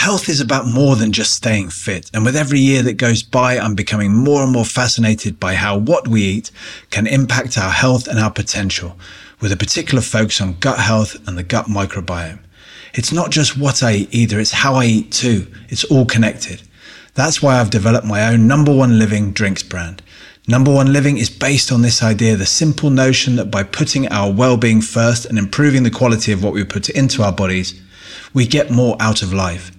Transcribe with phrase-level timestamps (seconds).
[0.00, 2.10] health is about more than just staying fit.
[2.14, 5.76] And with every year that goes by, I'm becoming more and more fascinated by how
[5.76, 6.50] what we eat
[6.88, 8.96] can impact our health and our potential,
[9.42, 12.38] with a particular focus on gut health and the gut microbiome.
[12.94, 15.46] It's not just what I eat either, it's how I eat too.
[15.68, 16.62] It's all connected.
[17.12, 20.02] That's why I've developed my own number one living drinks brand.
[20.48, 24.32] Number one living is based on this idea, the simple notion that by putting our
[24.32, 27.78] well-being first and improving the quality of what we put into our bodies,
[28.32, 29.70] we get more out of life.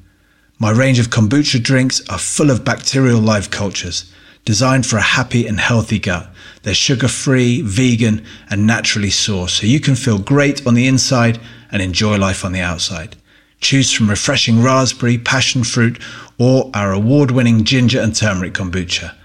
[0.62, 4.06] My range of kombucha drinks are full of bacterial life cultures,
[4.46, 6.30] designed for a happy and healthy gut.
[6.62, 11.40] They're sugar-free, vegan, and naturally sourced, so you can feel great on the inside
[11.72, 13.16] and enjoy life on the outside.
[13.60, 16.00] Choose from refreshing raspberry, passion fruit,
[16.38, 19.16] or our award-winning ginger and turmeric kombucha.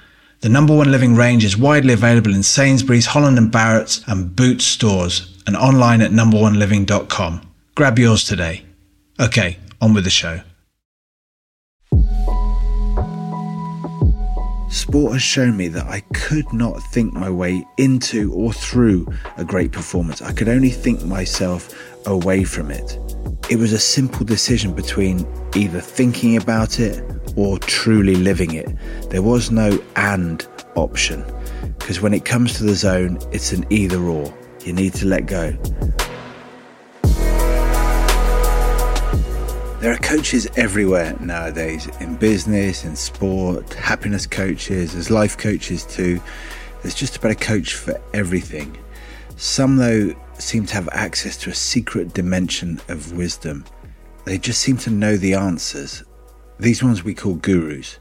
[0.40, 4.64] The number one living range is widely available in Sainsbury's, Holland and Barrett's, and Boots
[4.64, 7.42] stores, and online at numberoneliving.com.
[7.74, 8.64] Grab yours today.
[9.20, 10.40] Okay, on with the show.
[14.68, 19.44] Sport has shown me that I could not think my way into or through a
[19.44, 20.20] great performance.
[20.22, 21.72] I could only think myself
[22.06, 22.98] away from it.
[23.48, 27.02] It was a simple decision between either thinking about it
[27.36, 28.68] or truly living it.
[29.10, 31.24] There was no and option
[31.78, 34.34] because when it comes to the zone, it's an either or.
[34.64, 35.56] You need to let go.
[39.78, 46.18] There are coaches everywhere nowadays in business, in sport, happiness coaches, there's life coaches too.
[46.80, 48.78] There's just about a coach for everything.
[49.36, 53.66] Some, though, seem to have access to a secret dimension of wisdom.
[54.24, 56.02] They just seem to know the answers.
[56.58, 57.98] These ones we call gurus.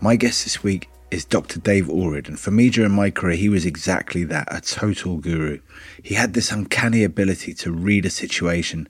[0.00, 1.58] My guest this week is Dr.
[1.58, 5.60] Dave Alred, and for me during my career, he was exactly that a total guru.
[6.02, 8.88] He had this uncanny ability to read a situation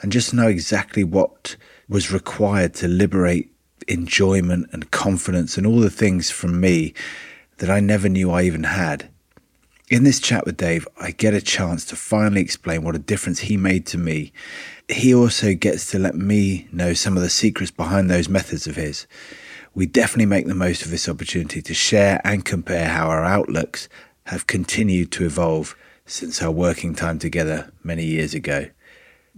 [0.00, 1.56] and just know exactly what
[1.88, 3.52] was required to liberate
[3.88, 6.94] enjoyment and confidence and all the things from me
[7.58, 9.08] that I never knew I even had.
[9.90, 13.40] In this chat with Dave, I get a chance to finally explain what a difference
[13.40, 14.32] he made to me.
[14.88, 18.76] He also gets to let me know some of the secrets behind those methods of
[18.76, 19.06] his.
[19.74, 23.88] We definitely make the most of this opportunity to share and compare how our outlooks
[24.24, 25.76] have continued to evolve
[26.06, 28.66] since our working time together many years ago.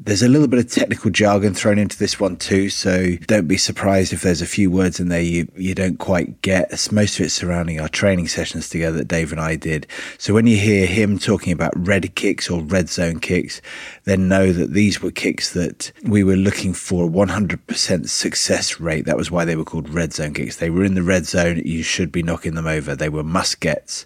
[0.04, 3.56] There's a little bit of technical jargon thrown into this one too, so don't be
[3.56, 6.72] surprised if there's a few words in there you, you don't quite get.
[6.90, 9.86] Most of it surrounding our training sessions together that Dave and I did.
[10.18, 13.62] So when you hear him talking about red kicks or red zone kicks,
[14.02, 19.04] then know that these were kicks that we were looking for a 100% success rate.
[19.04, 20.56] That was why they were called red zone kicks.
[20.56, 21.62] They were in the red zone.
[21.64, 22.96] You should be knocking them over.
[22.96, 24.04] They were must gets.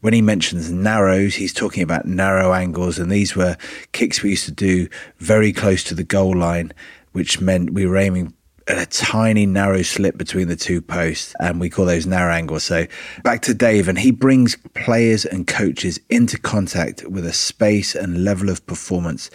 [0.00, 3.56] When he mentions narrows, he's talking about narrow angles, and these were
[3.92, 4.88] kicks we used to do
[5.18, 6.72] very close to the goal line,
[7.12, 8.32] which meant we were aiming
[8.66, 12.64] at a tiny narrow slip between the two posts, and we call those narrow angles.
[12.64, 12.86] So
[13.24, 18.24] back to Dave, and he brings players and coaches into contact with a space and
[18.24, 19.28] level of performance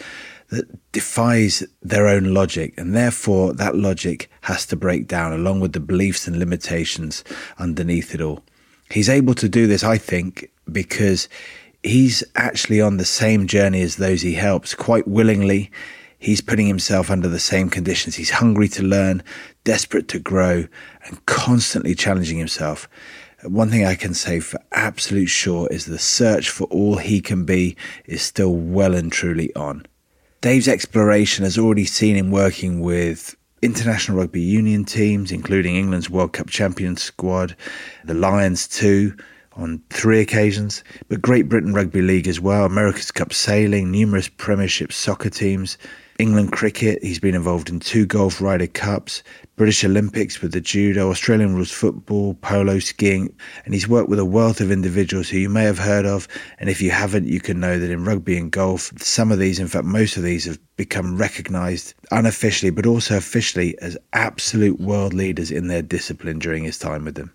[0.49, 5.73] that defies their own logic, and therefore that logic has to break down along with
[5.73, 7.23] the beliefs and limitations
[7.59, 8.43] underneath it all.
[8.95, 11.27] He's able to do this, I think, because
[11.83, 15.69] he's actually on the same journey as those he helps quite willingly.
[16.17, 18.15] He's putting himself under the same conditions.
[18.15, 19.21] He's hungry to learn,
[19.65, 20.69] desperate to grow,
[21.03, 22.87] and constantly challenging himself.
[23.43, 27.43] One thing I can say for absolute sure is the search for all he can
[27.43, 27.75] be
[28.05, 29.85] is still well and truly on.
[30.39, 33.35] Dave's exploration has already seen him working with
[33.65, 37.55] international rugby union teams, including England's World Cup champion squad,
[38.03, 39.15] the Lions too,
[39.53, 44.93] on three occasions, but Great Britain Rugby League as well, America's Cup sailing, numerous Premiership
[44.93, 45.77] soccer teams,
[46.17, 47.03] England cricket.
[47.03, 49.21] He's been involved in two Golf Ryder Cups,
[49.55, 54.25] British Olympics with the judo, Australian rules football, polo, skiing, and he's worked with a
[54.25, 56.27] wealth of individuals who you may have heard of.
[56.59, 59.59] And if you haven't, you can know that in rugby and golf, some of these,
[59.59, 65.13] in fact, most of these have become recognized unofficially, but also officially as absolute world
[65.13, 67.33] leaders in their discipline during his time with them.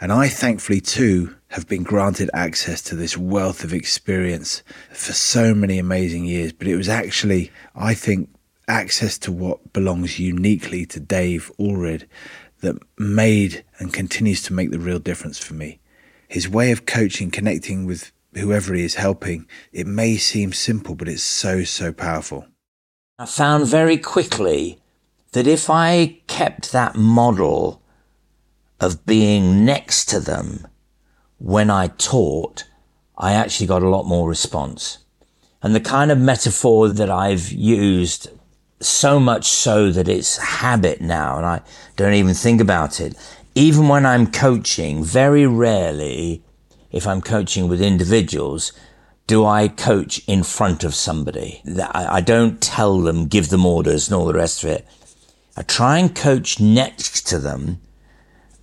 [0.00, 4.62] And I thankfully too have been granted access to this wealth of experience
[4.92, 6.52] for so many amazing years.
[6.52, 8.28] But it was actually, I think,
[8.68, 12.06] access to what belongs uniquely to Dave Alred
[12.60, 15.80] that made and continues to make the real difference for me.
[16.28, 21.08] His way of coaching, connecting with whoever he is helping, it may seem simple, but
[21.08, 22.46] it's so, so powerful.
[23.18, 24.78] I found very quickly
[25.32, 27.80] that if I kept that model
[28.80, 30.66] of being next to them
[31.38, 32.64] when I taught,
[33.16, 34.98] I actually got a lot more response.
[35.62, 38.28] And the kind of metaphor that I've used
[38.80, 41.62] so much so that it's habit now and I
[41.96, 43.16] don't even think about it.
[43.54, 46.44] Even when I'm coaching, very rarely,
[46.92, 48.72] if I'm coaching with individuals,
[49.26, 51.60] do I coach in front of somebody.
[51.92, 54.86] I don't tell them, give them orders and all the rest of it.
[55.56, 57.80] I try and coach next to them.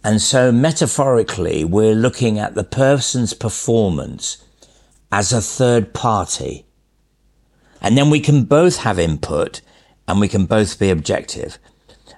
[0.06, 4.38] And so metaphorically, we're looking at the person's performance
[5.12, 6.68] as a third party.
[7.82, 9.62] And then we can both have input
[10.08, 11.58] and we can both be objective.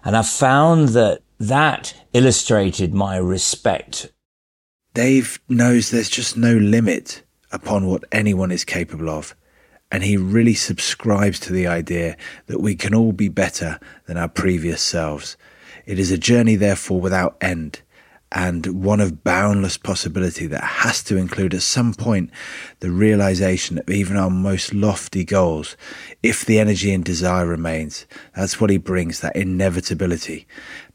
[0.04, 4.12] And I found that that illustrated my respect.
[4.94, 7.24] Dave knows there's just no limit
[7.54, 9.34] upon what anyone is capable of.
[9.94, 12.18] And he really subscribes to the idea
[12.48, 15.38] that we can all be better than our previous selves.
[15.88, 17.82] It is a journey, therefore, without end
[18.32, 22.30] and one of boundless possibility that has to include at some point
[22.82, 25.78] the realization of even our most lofty goals
[26.22, 28.06] if the energy and desire remains.
[28.36, 30.46] That's what he brings, that inevitability.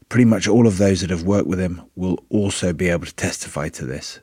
[0.09, 3.15] Pretty much all of those that have worked with him will also be able to
[3.15, 4.19] testify to this.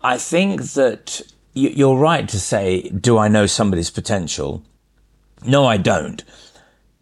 [0.00, 4.62] I think that you're right to say, do I know somebody's potential?
[5.44, 6.22] No, I don't.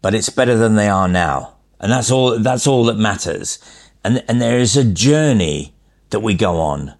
[0.01, 1.54] But it's better than they are now.
[1.85, 3.59] And that's all, that's all that matters.
[4.03, 5.75] And, and there is a journey
[6.09, 6.95] that we go on.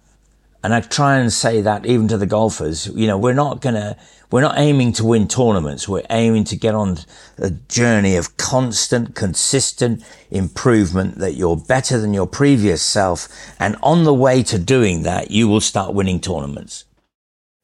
[0.62, 3.96] And I try and say that even to the golfers, you know, we're not gonna,
[4.30, 5.88] we're not aiming to win tournaments.
[5.88, 6.98] We're aiming to get on
[7.36, 13.26] a journey of constant, consistent improvement that you're better than your previous self.
[13.58, 16.84] And on the way to doing that, you will start winning tournaments.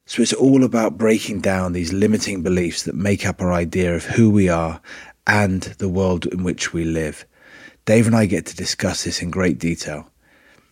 [0.07, 4.05] So it's all about breaking down these limiting beliefs that make up our idea of
[4.05, 4.81] who we are
[5.27, 7.27] and the world in which we live.
[7.85, 10.09] Dave and I get to discuss this in great detail.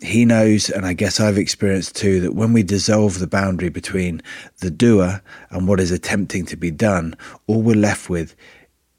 [0.00, 4.22] He knows, and I guess I've experienced too, that when we dissolve the boundary between
[4.60, 7.14] the doer and what is attempting to be done,
[7.46, 8.34] all we're left with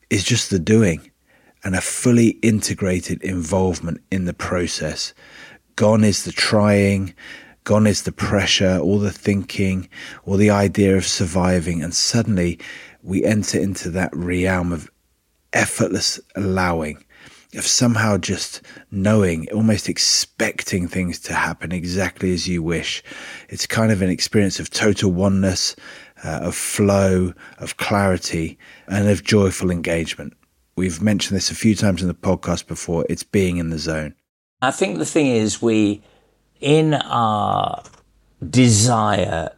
[0.09, 1.09] is just the doing
[1.63, 5.13] and a fully integrated involvement in the process.
[5.75, 7.15] Gone is the trying,
[7.63, 9.87] Gone is the pressure, all the thinking,
[10.25, 11.83] all the idea of surviving.
[11.83, 12.57] And suddenly
[13.03, 14.89] we enter into that realm of
[15.53, 17.03] effortless allowing,
[17.55, 18.61] of somehow just
[18.91, 23.03] knowing, almost expecting things to happen exactly as you wish.
[23.49, 25.75] It's kind of an experience of total oneness,
[26.23, 28.57] uh, of flow, of clarity,
[28.87, 30.33] and of joyful engagement.
[30.75, 33.05] We've mentioned this a few times in the podcast before.
[33.09, 34.15] It's being in the zone.
[34.61, 36.01] I think the thing is, we
[36.61, 37.83] in our
[38.47, 39.49] desire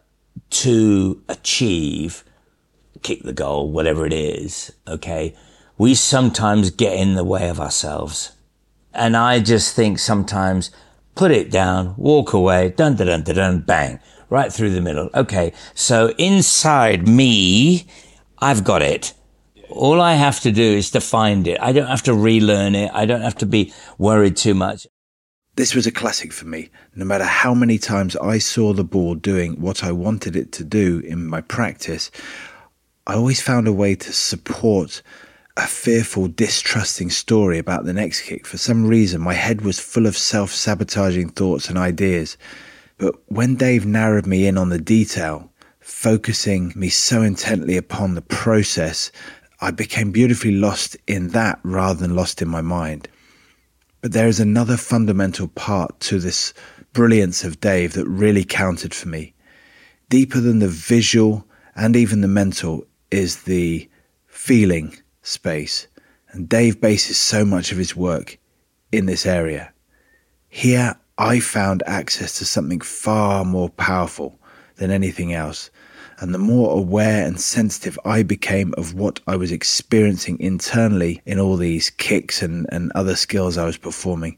[0.49, 2.23] to achieve,
[3.01, 5.35] kick the goal, whatever it is, okay,
[5.77, 8.31] we sometimes get in the way of ourselves.
[8.93, 10.71] And I just think sometimes
[11.15, 13.99] put it down, walk away, dun dun dun dun, dun bang,
[14.29, 15.09] right through the middle.
[15.15, 17.87] Okay, so inside me,
[18.39, 19.13] I've got it.
[19.69, 21.59] All I have to do is to find it.
[21.59, 22.91] I don't have to relearn it.
[22.93, 24.85] I don't have to be worried too much.
[25.55, 26.69] This was a classic for me.
[26.95, 30.63] No matter how many times I saw the ball doing what I wanted it to
[30.63, 32.11] do in my practice,
[33.05, 35.01] I always found a way to support
[35.55, 38.47] a fearful, distrusting story about the next kick.
[38.47, 42.37] For some reason, my head was full of self sabotaging thoughts and ideas.
[42.97, 48.21] But when Dave narrowed me in on the detail, focusing me so intently upon the
[48.21, 49.11] process,
[49.61, 53.07] I became beautifully lost in that rather than lost in my mind.
[54.01, 56.53] But there is another fundamental part to this
[56.93, 59.33] brilliance of Dave that really counted for me.
[60.09, 63.89] Deeper than the visual and even the mental is the
[64.27, 65.87] feeling space.
[66.29, 68.37] And Dave bases so much of his work
[68.91, 69.73] in this area.
[70.49, 74.39] Here, I found access to something far more powerful
[74.75, 75.69] than anything else
[76.19, 81.39] and the more aware and sensitive I became of what I was experiencing internally in
[81.39, 84.37] all these kicks and, and other skills I was performing,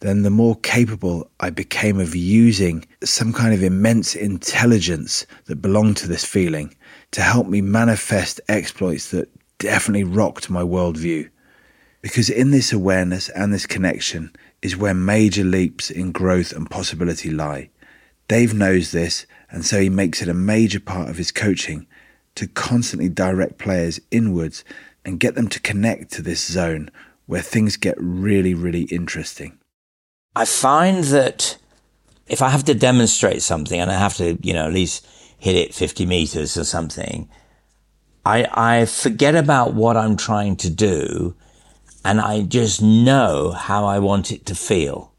[0.00, 5.98] then the more capable I became of using some kind of immense intelligence that belonged
[5.98, 6.74] to this feeling
[7.12, 9.28] to help me manifest exploits that
[9.60, 11.30] definitely rocked my worldview.
[12.02, 17.30] Because in this awareness and this connection is where major leaps in growth and possibility
[17.30, 17.70] lie.
[18.26, 21.86] Dave knows this and so he makes it a major part of his coaching
[22.34, 24.64] to constantly direct players inwards
[25.04, 26.90] and get them to connect to this zone
[27.26, 29.58] where things get really, really interesting.
[30.34, 31.56] I find that
[32.26, 35.06] if I have to demonstrate something and I have to, you know, at least
[35.38, 37.28] hit it 50 meters or something,
[38.24, 41.34] I, I forget about what I'm trying to do
[42.04, 45.12] and I just know how I want it to feel.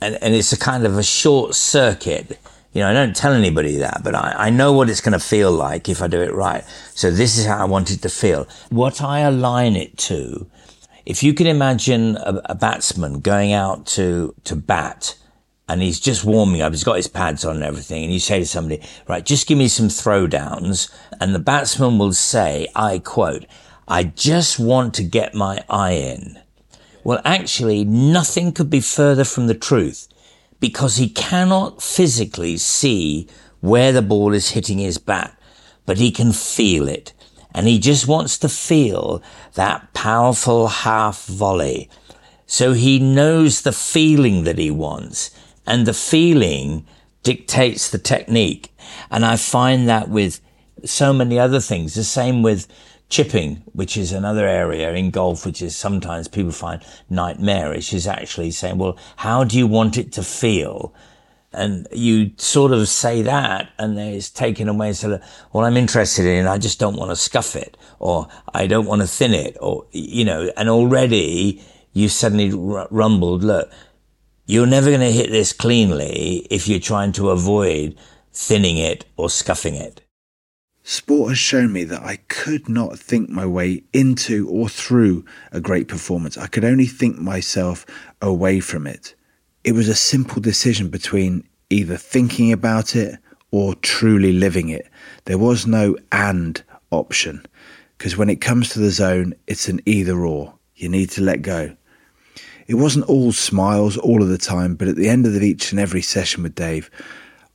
[0.00, 2.38] And, and it's a kind of a short circuit
[2.72, 5.18] You know, I don't tell anybody that, but I, I know what it's going to
[5.18, 6.64] feel like if I do it right.
[6.94, 8.46] So this is how I want it to feel.
[8.68, 10.48] What I align it to,
[11.06, 15.16] if you can imagine a, a batsman going out to, to bat
[15.68, 18.38] and he's just warming up, he's got his pads on and everything, and you say
[18.38, 23.44] to somebody, right, just give me some throwdowns, and the batsman will say, I quote,
[23.86, 26.38] I just want to get my eye in.
[27.04, 30.08] Well, actually, nothing could be further from the truth
[30.60, 33.28] because he cannot physically see
[33.60, 35.38] where the ball is hitting his bat,
[35.86, 37.12] but he can feel it.
[37.54, 39.22] And he just wants to feel
[39.54, 41.88] that powerful half volley.
[42.46, 45.30] So he knows the feeling that he wants
[45.68, 46.86] and the feeling
[47.22, 48.74] dictates the technique.
[49.10, 50.40] And I find that with
[50.84, 52.66] so many other things, the same with
[53.10, 58.50] chipping, which is another area in golf, which is sometimes people find nightmarish, is actually
[58.50, 60.94] saying, well, how do you want it to feel?
[61.52, 64.94] And you sort of say that and it's taken away.
[64.94, 65.20] So,
[65.52, 66.46] well, I'm interested in.
[66.46, 69.86] I just don't want to scuff it or I don't want to thin it or,
[69.92, 73.70] you know, and already you suddenly r- rumbled, look,
[74.48, 77.94] you're never going to hit this cleanly if you're trying to avoid
[78.32, 80.00] thinning it or scuffing it.
[80.82, 85.60] Sport has shown me that I could not think my way into or through a
[85.60, 86.38] great performance.
[86.38, 87.84] I could only think myself
[88.22, 89.14] away from it.
[89.64, 93.18] It was a simple decision between either thinking about it
[93.50, 94.88] or truly living it.
[95.26, 97.44] There was no and option
[97.98, 100.54] because when it comes to the zone, it's an either or.
[100.74, 101.76] You need to let go.
[102.68, 105.80] It wasn't all smiles all of the time, but at the end of each and
[105.80, 106.90] every session with Dave,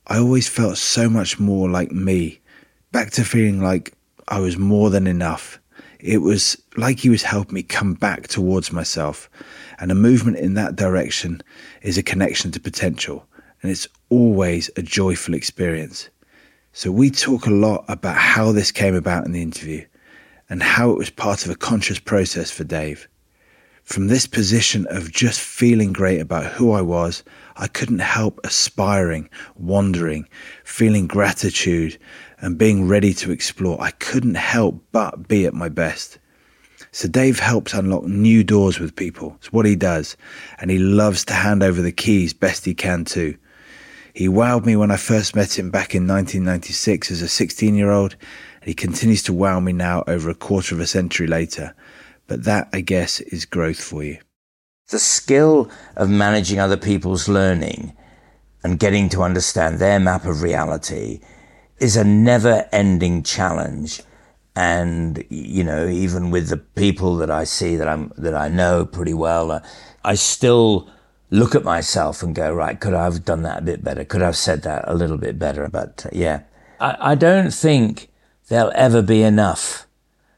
[0.08, 2.40] I always felt so much more like me
[2.90, 3.94] back to feeling like
[4.26, 5.60] I was more than enough.
[6.00, 9.30] It was like he was helping me come back towards myself.
[9.78, 11.42] And a movement in that direction
[11.82, 13.24] is a connection to potential.
[13.62, 16.10] And it's always a joyful experience.
[16.72, 19.86] So we talk a lot about how this came about in the interview
[20.50, 23.08] and how it was part of a conscious process for Dave.
[23.84, 27.22] From this position of just feeling great about who I was,
[27.56, 30.26] I couldn't help aspiring, wandering,
[30.64, 31.98] feeling gratitude,
[32.40, 33.78] and being ready to explore.
[33.80, 36.18] I couldn't help but be at my best.
[36.92, 39.34] So Dave helps unlock new doors with people.
[39.36, 40.16] It's what he does.
[40.58, 43.36] And he loves to hand over the keys best he can too.
[44.14, 47.90] He wowed me when I first met him back in 1996 as a 16 year
[47.90, 48.16] old,
[48.60, 51.74] and he continues to wow me now over a quarter of a century later.
[52.26, 54.18] But that, I guess, is growth for you.
[54.90, 57.94] The skill of managing other people's learning
[58.62, 61.20] and getting to understand their map of reality
[61.78, 64.02] is a never ending challenge.
[64.56, 68.86] And, you know, even with the people that I see that I'm, that I know
[68.86, 69.60] pretty well, uh,
[70.04, 70.88] I still
[71.30, 74.04] look at myself and go, right, could I have done that a bit better?
[74.04, 75.68] Could I have said that a little bit better?
[75.68, 76.42] But uh, yeah,
[76.78, 78.08] I, I don't think
[78.48, 79.86] there'll ever be enough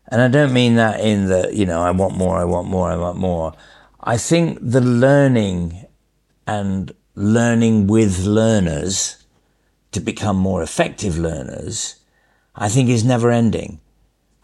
[0.08, 2.90] and I don't mean that in the, you know, I want more, I want more,
[2.90, 3.54] I want more.
[4.00, 5.86] I think the learning
[6.46, 9.24] and learning with learners
[9.92, 11.96] to become more effective learners,
[12.54, 13.80] I think is never ending.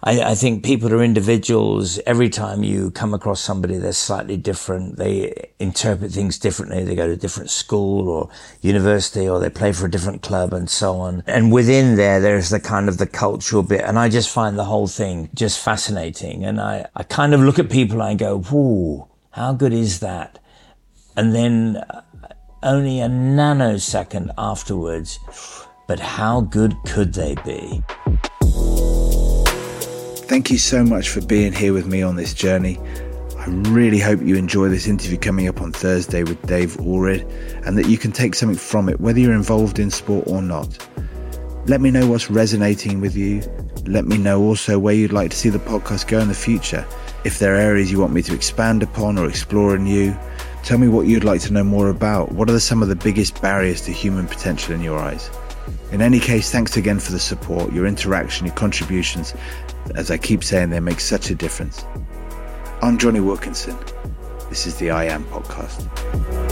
[0.04, 2.00] I, I, think people are individuals.
[2.06, 4.96] Every time you come across somebody, they're slightly different.
[4.96, 6.82] They interpret things differently.
[6.82, 8.28] They go to a different school or
[8.62, 11.22] university or they play for a different club and so on.
[11.28, 13.82] And within there, there's the kind of the cultural bit.
[13.82, 16.44] And I just find the whole thing just fascinating.
[16.44, 20.00] And I, I kind of look at people and I go, whoo, how good is
[20.00, 20.40] that?
[21.16, 22.02] And then uh,
[22.64, 25.20] only a nanosecond afterwards,
[25.86, 27.84] but how good could they be?
[30.24, 32.78] Thank you so much for being here with me on this journey.
[33.36, 37.22] I really hope you enjoy this interview coming up on Thursday with Dave Alred
[37.66, 40.88] and that you can take something from it, whether you're involved in sport or not.
[41.66, 43.42] Let me know what's resonating with you.
[43.84, 46.86] Let me know also where you'd like to see the podcast go in the future.
[47.24, 50.16] If there are areas you want me to expand upon or explore anew,
[50.62, 52.32] tell me what you'd like to know more about.
[52.32, 55.30] What are some of the biggest barriers to human potential in your eyes?
[55.92, 59.34] In any case, thanks again for the support, your interaction, your contributions,
[59.94, 61.84] as I keep saying, they make such a difference.
[62.80, 63.76] I'm Jonny Wilkinson.
[64.48, 66.51] This is the I Am Podcast.